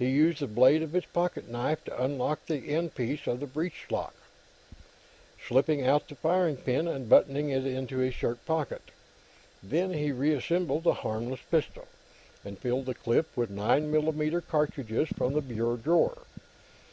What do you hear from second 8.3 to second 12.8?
pocket. Then he reassembled the harmless pistol, and